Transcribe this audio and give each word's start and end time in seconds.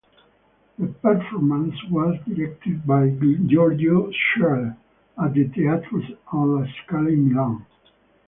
The 0.79 0.87
performance 0.87 1.75
was 1.91 2.17
directed 2.27 2.87
by 2.87 3.09
Giorgio 3.45 4.09
Strehler 4.09 4.75
at 5.23 5.33
the 5.33 5.47
Teatro 5.49 6.01
alla 6.33 6.67
Scala 6.87 7.09
in 7.09 7.31
Milan. 7.31 7.63